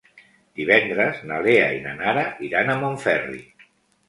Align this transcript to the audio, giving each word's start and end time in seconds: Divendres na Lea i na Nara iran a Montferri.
Divendres 0.59 1.19
na 1.31 1.37
Lea 1.49 1.67
i 1.75 1.83
na 1.85 1.93
Nara 2.01 2.25
iran 2.49 2.73
a 2.73 2.79
Montferri. 2.81 3.45